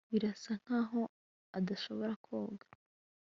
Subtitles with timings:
[0.13, 1.01] birasa nkaho
[1.59, 2.67] adashobora koga